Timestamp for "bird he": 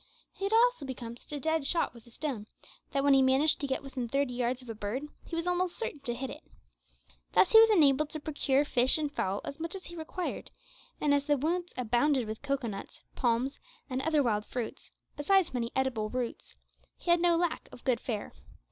4.73-5.35